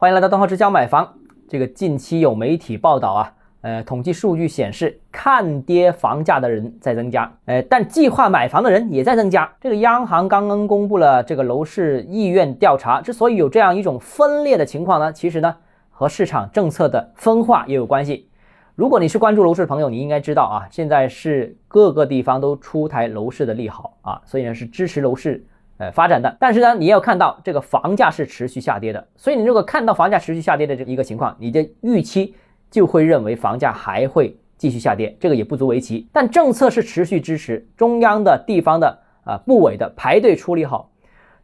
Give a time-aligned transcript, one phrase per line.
[0.00, 1.12] 欢迎来到东浩之家买房。
[1.46, 9.52] 这个近期有媒体报道啊，呃，统计数据显示，看跌房价的人在增加，呃，但计划买房的人也在增加。
[9.60, 15.54] 这个央行刚刚公布了这个楼市意愿调查，之所以有这样一种分裂的情况呢，其实呢
[15.90, 18.26] 和市场政策的分化也有关系。
[18.74, 25.44] 如果你是关注楼市的朋友，你应该知道啊，现在是各个地方都出台楼市的利好啊，所以呢是支持楼市。
[25.80, 32.34] 呃，发展的，但是呢，你要看到这个房价是持续下跌的，所以你如果看到房价持续下跌的这一个情况，你的预期
[32.70, 36.06] 就会认为房价还会继续下跌，这个也不足为奇。
[36.12, 40.90] 但政策是持续支持，中央的、地方的啊部委的排队处理好，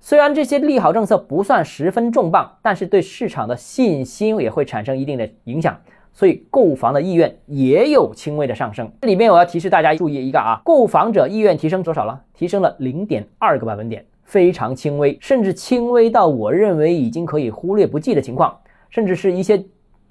[0.01, 5.81] 虽然这些利好政策不算十分重磅，但是对市场的信心也会产生一定的影响，
[6.13, 8.93] 所以购房的意愿也有轻微的上升。
[9.01, 12.21] 这里面我要提示大家注意一个啊，购房者意愿提升多少了？
[12.35, 14.05] 提升了零点二个百分点。
[14.27, 18.55] 非常轻微，甚至轻微到我认为已经可以忽略不计的情况，
[18.91, 19.65] 甚至是一些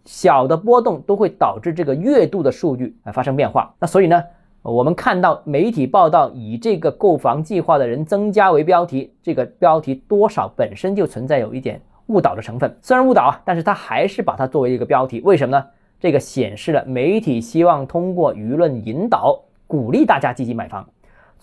[0.05, 3.73] 小的波动都会导致这个月度的数据啊发生变化。
[3.79, 4.23] 那所以呢，
[4.61, 12.75] 我们看到媒体报道以这个购房计划的人增加为标题，这个标题多少本身就存在有一点误导的成分。
[12.81, 15.21] 虽然误导啊，但是他还是把它作为一个标题。
[15.21, 15.65] 为什么呢？
[15.99, 20.87] 这个显示了媒体希望通过舆论引导，鼓励大家积极买房。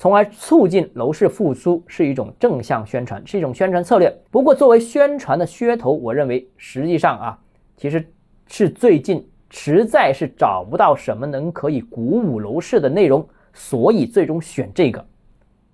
[0.02, 4.12] 从而促进楼市复苏是一种正向宣传，是一种宣传策略。
[4.32, 7.38] 不过，作为宣传的噱头，我认为实际上啊，
[7.76, 8.04] 其实
[8.48, 15.06] 是最近实在是找不到什么能可以鼓舞楼市的内容，所以最终选这个。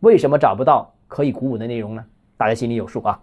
[0.01, 2.05] 为什么找不到可以鼓舞的内容呢？
[2.37, 3.19] 大家心里有数啊。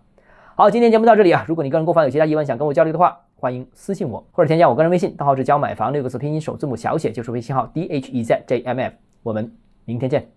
[0.56, 1.46] 好，今天节目到这里啊。
[1.48, 8.96] 如果你个人购房有其他疑问想跟我交流的话，欢迎私信我或者添加我个人微信，账号是教买房六个字拼音首字母小写就是微信号 d h e z j m f。
[9.22, 10.36] 我们明天见。